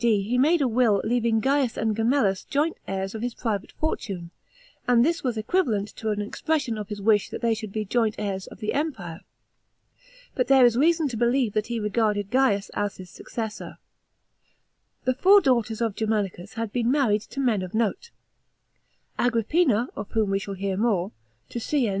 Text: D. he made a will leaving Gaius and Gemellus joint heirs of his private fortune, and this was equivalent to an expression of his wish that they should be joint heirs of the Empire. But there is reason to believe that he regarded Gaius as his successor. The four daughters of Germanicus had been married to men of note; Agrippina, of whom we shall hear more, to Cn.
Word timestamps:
D. 0.00 0.22
he 0.22 0.38
made 0.38 0.62
a 0.62 0.66
will 0.66 1.02
leaving 1.04 1.40
Gaius 1.40 1.76
and 1.76 1.94
Gemellus 1.94 2.44
joint 2.48 2.78
heirs 2.88 3.14
of 3.14 3.20
his 3.20 3.34
private 3.34 3.70
fortune, 3.72 4.30
and 4.88 5.04
this 5.04 5.22
was 5.22 5.36
equivalent 5.36 5.88
to 5.96 6.08
an 6.08 6.22
expression 6.22 6.78
of 6.78 6.88
his 6.88 7.02
wish 7.02 7.28
that 7.28 7.42
they 7.42 7.52
should 7.52 7.70
be 7.70 7.84
joint 7.84 8.14
heirs 8.16 8.46
of 8.46 8.60
the 8.60 8.72
Empire. 8.72 9.20
But 10.34 10.46
there 10.48 10.64
is 10.64 10.78
reason 10.78 11.06
to 11.08 11.18
believe 11.18 11.52
that 11.52 11.66
he 11.66 11.78
regarded 11.78 12.30
Gaius 12.30 12.70
as 12.72 12.96
his 12.96 13.10
successor. 13.10 13.76
The 15.04 15.12
four 15.12 15.42
daughters 15.42 15.82
of 15.82 15.94
Germanicus 15.96 16.54
had 16.54 16.72
been 16.72 16.90
married 16.90 17.20
to 17.28 17.38
men 17.38 17.60
of 17.60 17.74
note; 17.74 18.10
Agrippina, 19.18 19.90
of 19.96 20.12
whom 20.12 20.30
we 20.30 20.38
shall 20.38 20.54
hear 20.54 20.78
more, 20.78 21.12
to 21.50 21.58
Cn. 21.58 21.98